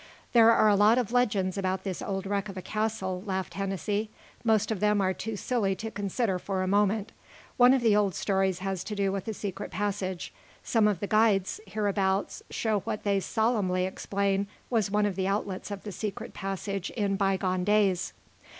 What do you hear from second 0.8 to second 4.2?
of legends about this old wreck of a castle," laughed Hennessy.